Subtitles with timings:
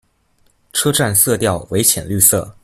[0.73, 2.57] 车站色调为浅绿色。